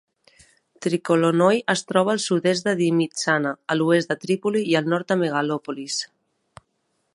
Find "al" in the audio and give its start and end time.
2.13-2.21, 4.81-4.91